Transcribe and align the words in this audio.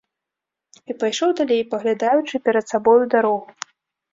І 0.91 0.95
пайшоў 1.03 1.35
далей, 1.39 1.61
паглядаючы 1.73 2.35
перад 2.49 2.65
сабой 2.73 2.97
у 3.07 3.11
дарогу. 3.17 3.47